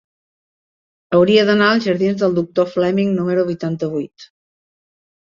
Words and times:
Hauria 1.17 1.43
d'anar 1.49 1.67
als 1.73 1.85
jardins 1.89 2.17
del 2.21 2.33
Doctor 2.37 2.71
Fleming 2.71 3.11
número 3.19 3.43
vuitanta-vuit. 3.51 4.27